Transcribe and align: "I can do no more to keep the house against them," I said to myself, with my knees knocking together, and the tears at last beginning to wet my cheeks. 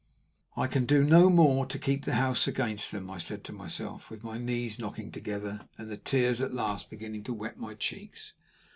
"I 0.57 0.65
can 0.65 0.87
do 0.87 1.03
no 1.03 1.29
more 1.29 1.67
to 1.67 1.77
keep 1.77 2.05
the 2.05 2.15
house 2.15 2.47
against 2.47 2.91
them," 2.91 3.07
I 3.11 3.19
said 3.19 3.43
to 3.43 3.53
myself, 3.53 4.09
with 4.09 4.23
my 4.23 4.39
knees 4.39 4.79
knocking 4.79 5.11
together, 5.11 5.67
and 5.77 5.91
the 5.91 5.95
tears 5.95 6.41
at 6.41 6.51
last 6.51 6.89
beginning 6.89 7.23
to 7.25 7.33
wet 7.35 7.59
my 7.59 7.75
cheeks. 7.75 8.33